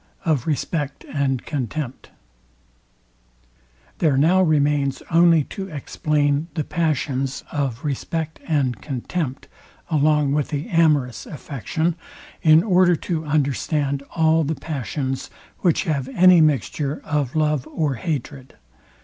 X 0.21 0.31
OF 0.31 0.47
RESPECT 0.47 1.05
AND 1.13 1.45
CONTEMPT 1.45 2.09
There 3.99 4.17
now 4.17 4.41
remains 4.41 5.03
only 5.11 5.43
to 5.53 5.67
explain 5.67 6.47
the 6.55 6.63
passion 6.63 7.27
of 7.51 7.83
respect 7.85 8.39
and 8.47 8.81
contempt, 8.81 9.47
along 9.91 10.31
with 10.31 10.47
the 10.47 10.67
amorous 10.69 11.27
affection, 11.27 11.93
in 12.41 12.63
order 12.63 12.95
to 12.95 13.25
understand 13.25 14.01
all 14.15 14.43
the 14.43 14.55
passions 14.55 15.29
which 15.59 15.83
have 15.83 16.07
any 16.15 16.41
mixture 16.41 16.99
of 17.05 17.35
love 17.35 17.67
or 17.71 17.93
hatred. 17.93 18.55